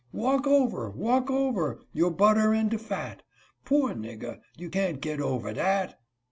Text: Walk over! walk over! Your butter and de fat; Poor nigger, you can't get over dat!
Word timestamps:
Walk 0.13 0.47
over! 0.47 0.89
walk 0.89 1.29
over! 1.29 1.79
Your 1.93 2.09
butter 2.09 2.53
and 2.55 2.71
de 2.71 2.79
fat; 2.79 3.21
Poor 3.65 3.93
nigger, 3.93 4.39
you 4.57 4.67
can't 4.67 4.99
get 4.99 5.21
over 5.21 5.53
dat! 5.53 5.95